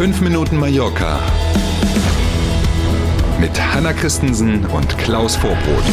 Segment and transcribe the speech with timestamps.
[0.00, 1.20] 5 Minuten Mallorca
[3.38, 5.84] mit Hanna Christensen und Klaus Vorbrot.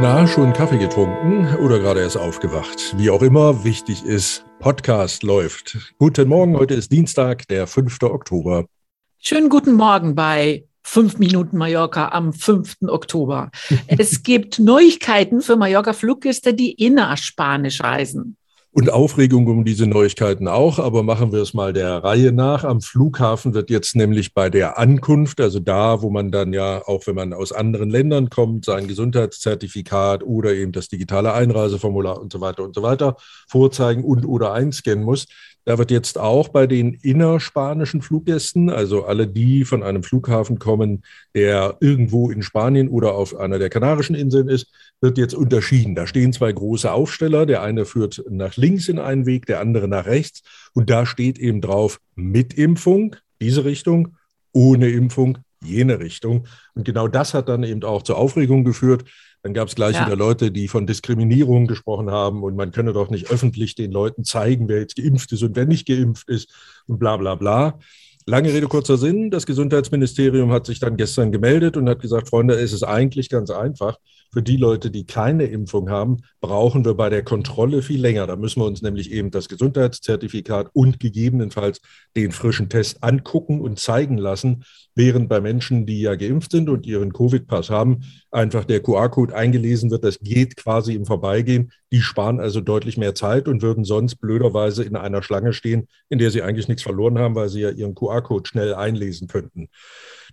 [0.00, 2.94] Na, schon Kaffee getrunken oder gerade erst aufgewacht?
[2.96, 5.76] Wie auch immer, wichtig ist, Podcast läuft.
[5.98, 7.98] Guten Morgen, heute ist Dienstag, der 5.
[8.04, 8.64] Oktober.
[9.18, 12.76] Schönen guten Morgen bei 5 Minuten Mallorca am 5.
[12.86, 13.50] Oktober.
[13.86, 18.38] es gibt Neuigkeiten für Mallorca-Fluggäste, die innerspanisch reisen.
[18.78, 22.62] Und Aufregung um diese Neuigkeiten auch, aber machen wir es mal der Reihe nach.
[22.62, 27.06] Am Flughafen wird jetzt nämlich bei der Ankunft, also da, wo man dann ja, auch
[27.06, 32.42] wenn man aus anderen Ländern kommt, sein Gesundheitszertifikat oder eben das digitale Einreiseformular und so
[32.42, 33.16] weiter und so weiter
[33.48, 35.24] vorzeigen und oder einscannen muss,
[35.66, 41.02] da wird jetzt auch bei den innerspanischen Fluggästen, also alle die von einem Flughafen kommen,
[41.34, 44.68] der irgendwo in Spanien oder auf einer der Kanarischen Inseln ist,
[45.00, 45.96] wird jetzt unterschieden.
[45.96, 47.46] Da stehen zwei große Aufsteller.
[47.46, 50.42] Der eine führt nach links in einen Weg, der andere nach rechts.
[50.72, 54.14] Und da steht eben drauf mit Impfung, diese Richtung,
[54.52, 56.46] ohne Impfung, jene Richtung.
[56.74, 59.04] Und genau das hat dann eben auch zur Aufregung geführt.
[59.42, 60.06] Dann gab es gleich ja.
[60.06, 64.24] wieder Leute, die von Diskriminierung gesprochen haben und man könne doch nicht öffentlich den Leuten
[64.24, 66.52] zeigen, wer jetzt geimpft ist und wer nicht geimpft ist
[66.86, 67.78] und bla bla bla.
[68.28, 69.30] Lange Rede, kurzer Sinn.
[69.30, 73.50] Das Gesundheitsministerium hat sich dann gestern gemeldet und hat gesagt, Freunde, es ist eigentlich ganz
[73.50, 73.98] einfach.
[74.32, 78.26] Für die Leute, die keine Impfung haben, brauchen wir bei der Kontrolle viel länger.
[78.26, 81.80] Da müssen wir uns nämlich eben das Gesundheitszertifikat und gegebenenfalls
[82.16, 84.64] den frischen Test angucken und zeigen lassen,
[84.96, 88.00] während bei Menschen, die ja geimpft sind und ihren Covid-Pass haben,
[88.32, 90.02] einfach der QR-Code eingelesen wird.
[90.02, 91.70] Das geht quasi im Vorbeigehen.
[91.92, 96.18] Die sparen also deutlich mehr Zeit und würden sonst blöderweise in einer Schlange stehen, in
[96.18, 99.68] der sie eigentlich nichts verloren haben, weil sie ja ihren QR-Code schnell einlesen könnten.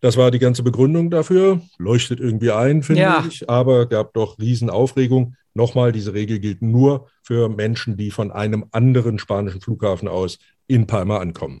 [0.00, 1.60] Das war die ganze Begründung dafür.
[1.78, 3.24] Leuchtet irgendwie ein, finde ja.
[3.28, 5.34] ich, aber gab doch Riesenaufregung.
[5.54, 10.86] Nochmal, diese Regel gilt nur für Menschen, die von einem anderen spanischen Flughafen aus in
[10.86, 11.60] Palma ankommen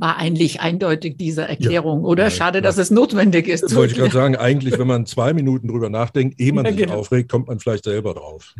[0.00, 2.24] war eigentlich eindeutig diese Erklärung, ja, oder?
[2.24, 2.62] Ja, Schade, ja.
[2.62, 3.62] dass es notwendig ist.
[3.62, 6.76] Das wollte ich gerade sagen, eigentlich, wenn man zwei Minuten drüber nachdenkt, ehe man sich
[6.76, 6.94] genau.
[6.94, 8.54] aufregt, kommt man vielleicht selber drauf.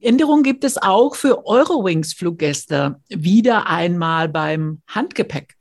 [0.00, 3.00] Änderungen gibt es auch für Eurowings-Fluggäste.
[3.08, 5.57] Wieder einmal beim Handgepäck.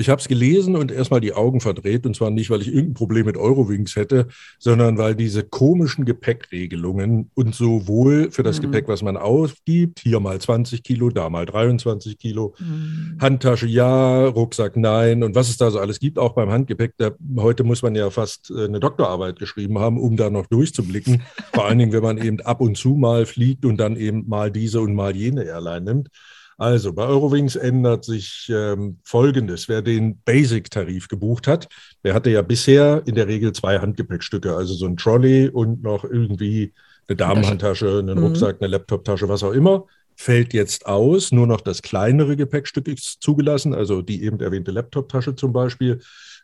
[0.00, 2.06] Ich habe es gelesen und erstmal die Augen verdreht.
[2.06, 4.28] Und zwar nicht, weil ich irgendein Problem mit Eurowings hätte,
[4.58, 8.62] sondern weil diese komischen Gepäckregelungen und sowohl für das mhm.
[8.62, 13.18] Gepäck, was man ausgibt, hier mal 20 Kilo, da mal 23 Kilo, mhm.
[13.20, 16.94] Handtasche ja, Rucksack nein und was es da so alles gibt, auch beim Handgepäck.
[16.96, 21.22] Da, heute muss man ja fast äh, eine Doktorarbeit geschrieben haben, um da noch durchzublicken.
[21.52, 24.50] Vor allen Dingen, wenn man eben ab und zu mal fliegt und dann eben mal
[24.50, 26.08] diese und mal jene Airline nimmt.
[26.60, 29.66] Also bei Eurowings ändert sich ähm, Folgendes.
[29.66, 31.68] Wer den Basic-Tarif gebucht hat,
[32.04, 36.04] der hatte ja bisher in der Regel zwei Handgepäckstücke, also so ein Trolley und noch
[36.04, 36.74] irgendwie
[37.08, 38.24] eine Damenhandtasche, einen mhm.
[38.24, 39.86] Rucksack, eine Laptoptasche, was auch immer.
[40.16, 45.34] Fällt jetzt aus, nur noch das kleinere Gepäckstück ist zugelassen, also die eben erwähnte Laptoptasche
[45.34, 46.00] zum Beispiel.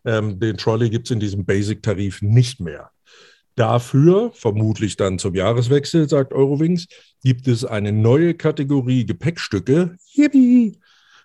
[0.07, 2.91] Ähm, den Trolley gibt es in diesem Basic-Tarif nicht mehr.
[3.57, 6.87] Dafür, vermutlich dann zum Jahreswechsel, sagt Eurowings,
[7.23, 9.97] gibt es eine neue Kategorie Gepäckstücke.
[10.13, 10.79] Yippie!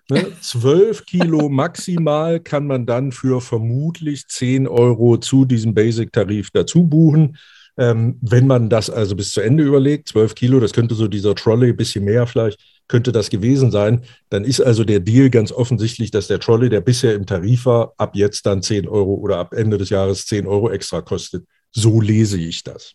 [0.10, 6.88] Ne, 12 Kilo maximal kann man dann für vermutlich 10 Euro zu diesem Basic-Tarif dazu
[6.88, 7.38] buchen.
[7.78, 11.36] Ähm, wenn man das also bis zu Ende überlegt, 12 Kilo, das könnte so dieser
[11.36, 14.04] Trolley, ein bisschen mehr vielleicht, könnte das gewesen sein.
[14.30, 17.94] Dann ist also der Deal ganz offensichtlich, dass der Trolley, der bisher im Tarif war,
[17.98, 21.46] ab jetzt dann 10 Euro oder ab Ende des Jahres 10 Euro extra kostet.
[21.72, 22.94] So lese ich das.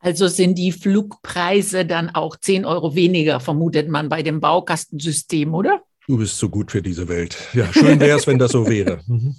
[0.00, 5.82] Also sind die Flugpreise dann auch 10 Euro weniger, vermutet man bei dem Baukastensystem, oder?
[6.06, 7.36] Du bist so gut für diese Welt.
[7.52, 9.00] Ja, schön wäre es, wenn das so wäre.
[9.08, 9.36] Mhm.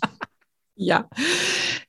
[0.76, 1.10] ja.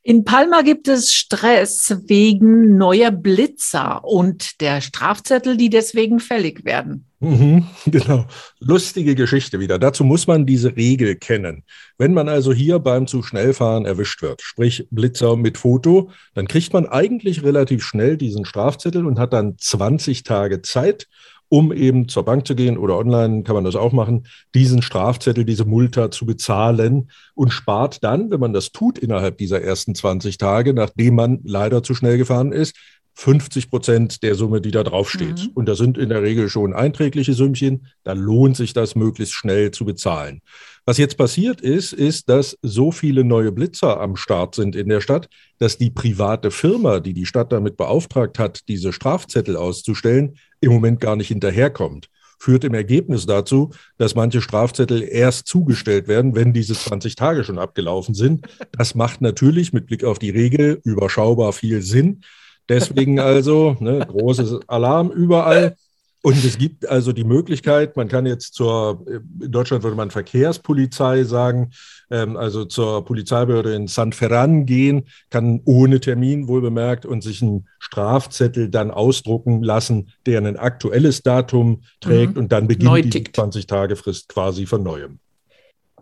[0.02, 7.04] In Palma gibt es Stress wegen neuer Blitzer und der Strafzettel, die deswegen fällig werden.
[7.20, 8.24] Mhm, genau.
[8.60, 9.78] Lustige Geschichte wieder.
[9.78, 11.64] Dazu muss man diese Regel kennen.
[11.98, 16.48] Wenn man also hier beim zu schnell fahren erwischt wird, sprich Blitzer mit Foto, dann
[16.48, 21.08] kriegt man eigentlich relativ schnell diesen Strafzettel und hat dann 20 Tage Zeit,
[21.50, 25.44] um eben zur Bank zu gehen oder online kann man das auch machen, diesen Strafzettel,
[25.44, 30.38] diese Multa zu bezahlen und spart dann, wenn man das tut innerhalb dieser ersten 20
[30.38, 32.76] Tage, nachdem man leider zu schnell gefahren ist,
[33.14, 35.46] 50 Prozent der Summe, die da draufsteht.
[35.46, 35.50] Mhm.
[35.54, 37.86] Und das sind in der Regel schon einträgliche Sümmchen.
[38.02, 40.40] Da lohnt sich das möglichst schnell zu bezahlen.
[40.86, 45.00] Was jetzt passiert ist, ist, dass so viele neue Blitzer am Start sind in der
[45.00, 45.28] Stadt,
[45.58, 51.00] dass die private Firma, die die Stadt damit beauftragt hat, diese Strafzettel auszustellen, im Moment
[51.00, 52.08] gar nicht hinterherkommt.
[52.38, 57.58] Führt im Ergebnis dazu, dass manche Strafzettel erst zugestellt werden, wenn diese 20 Tage schon
[57.58, 58.46] abgelaufen sind.
[58.72, 62.22] Das macht natürlich mit Blick auf die Regel überschaubar viel Sinn.
[62.68, 65.76] Deswegen also ne, großes Alarm überall.
[66.22, 69.06] Und es gibt also die Möglichkeit, man kann jetzt zur,
[69.40, 71.70] in Deutschland würde man Verkehrspolizei sagen,
[72.10, 77.40] ähm, also zur Polizeibehörde in San Ferran gehen, kann ohne Termin wohl bemerkt und sich
[77.40, 82.42] einen Strafzettel dann ausdrucken lassen, der ein aktuelles Datum trägt mhm.
[82.42, 85.20] und dann beginnt Neu die 20-Tage-Frist quasi von neuem.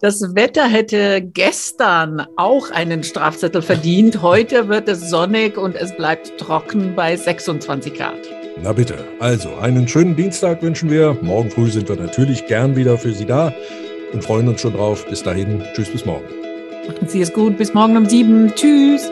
[0.01, 4.23] Das Wetter hätte gestern auch einen Strafzettel verdient.
[4.23, 8.19] Heute wird es sonnig und es bleibt trocken bei 26 Grad.
[8.63, 8.95] Na bitte.
[9.19, 11.17] Also, einen schönen Dienstag wünschen wir.
[11.21, 13.53] Morgen früh sind wir natürlich gern wieder für Sie da
[14.13, 15.05] und freuen uns schon drauf.
[15.09, 15.65] Bis dahin.
[15.75, 16.27] Tschüss, bis morgen.
[16.87, 17.59] Machen Sie es gut.
[17.59, 18.53] Bis morgen um sieben.
[18.55, 19.11] Tschüss.